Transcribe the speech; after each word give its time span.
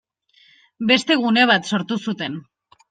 Beste 0.93 1.19
gune 1.27 1.47
bat 1.55 1.71
sortu 1.75 2.03
zuten. 2.09 2.45